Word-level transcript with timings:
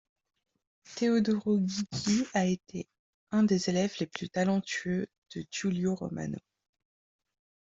Teodoro 0.95 1.59
Ghigi 1.59 2.25
a 2.33 2.47
été 2.47 2.87
un 3.29 3.43
des 3.43 3.69
élèves 3.69 3.93
les 3.99 4.07
plus 4.07 4.31
talentueux 4.31 5.05
de 5.35 5.45
Giulio 5.51 5.93
Romano. 5.93 6.39